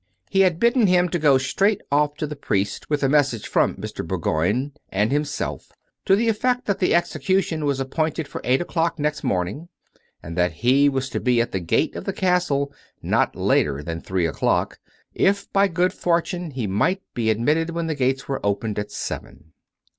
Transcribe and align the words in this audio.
He 0.31 0.39
had 0.39 0.59
bidden 0.59 0.87
him 0.87 1.09
to 1.09 1.19
go 1.19 1.37
straight 1.37 1.79
off 1.91 2.15
to 2.15 2.25
the 2.25 2.35
priest, 2.35 2.89
with 2.89 3.03
a 3.03 3.07
message 3.07 3.47
from 3.47 3.75
Mr. 3.75 4.03
Bour 4.03 4.17
goign 4.19 4.71
and 4.89 5.11
liimself, 5.11 5.69
to 6.05 6.15
the 6.15 6.27
effect 6.27 6.65
that 6.65 6.79
the 6.79 6.95
execution 6.95 7.65
was 7.65 7.79
ap 7.79 7.91
pointed 7.91 8.27
for 8.27 8.41
eight 8.43 8.61
o'clock 8.61 8.97
next 8.97 9.23
morning; 9.23 9.69
and 10.23 10.35
that 10.35 10.53
he 10.53 10.89
was 10.89 11.07
to 11.09 11.19
be 11.19 11.39
at 11.39 11.51
the 11.51 11.59
gate 11.59 11.95
of 11.95 12.05
the 12.05 12.13
castle 12.13 12.73
not 13.03 13.35
later 13.35 13.83
than 13.83 14.01
three 14.01 14.25
o'clock, 14.25 14.79
if, 15.13 15.53
by 15.53 15.67
good 15.67 15.93
fortune, 15.93 16.49
he 16.49 16.65
might 16.65 17.03
be 17.13 17.29
admitted 17.29 17.69
when 17.69 17.85
the 17.85 17.93
gates 17.93 18.27
were 18.27 18.43
opened 18.43 18.79
at 18.79 18.89
seven. 18.91 19.53